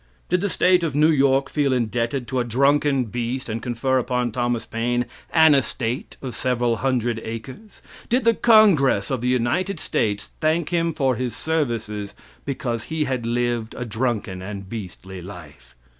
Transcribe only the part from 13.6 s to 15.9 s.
a drunken and beastly life?